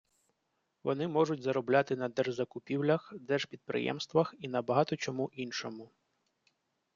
Вони 0.83 1.07
можуть 1.07 1.41
заробляти 1.41 1.95
на 1.95 2.09
держзакупівлях, 2.09 3.13
держпідприємствах 3.19 4.35
і 4.39 4.47
на 4.47 4.61
багато 4.61 4.95
чому 4.95 5.29
іншому. 5.33 5.89